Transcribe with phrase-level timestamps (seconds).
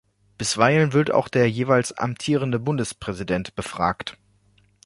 [0.39, 4.17] Bisweilen wird auch der jeweils amtierende Bundespräsident befragt.